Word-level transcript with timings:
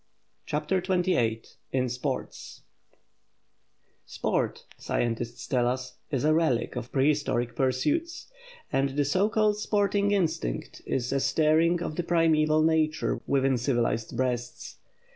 CHAPTER 0.47 0.79
XXVIII 0.79 1.43
IN 1.71 1.87
SPORT 1.87 2.35
SPORT, 4.07 4.65
scientists 4.79 5.45
tell 5.45 5.67
us, 5.67 5.99
is 6.09 6.23
a 6.23 6.33
relic 6.33 6.75
of 6.75 6.91
prehistoric 6.91 7.55
pursuits; 7.55 8.27
and 8.73 8.97
the 8.97 9.05
so 9.05 9.29
called 9.29 9.59
sporting 9.59 10.09
instinct 10.09 10.81
is 10.87 11.13
a 11.13 11.19
stirring 11.19 11.83
of 11.83 11.97
the 11.97 12.03
primeval 12.03 12.63
nature 12.63 13.21
within 13.27 13.59
civilized 13.59 14.17
breasts. 14.17 14.77